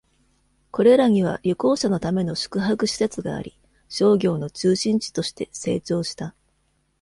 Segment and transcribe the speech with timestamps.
[0.71, 6.33] これらには旅行者のための宿泊施設があり、商業の中心地として成長した。